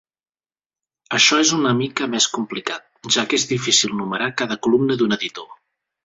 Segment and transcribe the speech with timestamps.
[1.17, 5.53] Això és una mica més complicat, ja que és difícil numerar cada columna d'un editor.